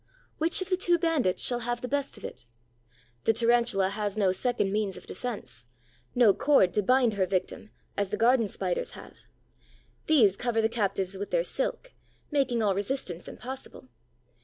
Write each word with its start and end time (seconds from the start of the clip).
Which 0.39 0.63
of 0.63 0.69
the 0.71 0.77
two 0.77 0.97
bandits 0.97 1.43
shall 1.43 1.59
have 1.59 1.81
the 1.81 1.87
best 1.87 2.17
of 2.17 2.25
it? 2.25 2.47
The 3.25 3.33
Tarantula 3.33 3.89
has 3.89 4.17
no 4.17 4.31
second 4.31 4.71
means 4.73 4.97
of 4.97 5.05
defense, 5.05 5.65
no 6.15 6.33
cord 6.33 6.73
to 6.73 6.81
bind 6.81 7.13
her 7.13 7.27
victim, 7.27 7.69
as 7.95 8.09
the 8.09 8.17
Garden 8.17 8.49
Spiders 8.49 8.93
have. 8.97 9.19
These 10.07 10.37
cover 10.37 10.59
the 10.59 10.69
captives 10.69 11.19
with 11.19 11.29
their 11.29 11.43
silk, 11.43 11.91
making 12.31 12.63
all 12.63 12.73
resistance 12.73 13.27
impossible. 13.27 13.89